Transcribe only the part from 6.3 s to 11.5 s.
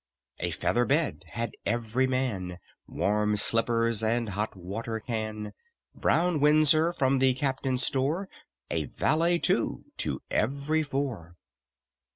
windsor from the captain's store, A valet, too, to every four.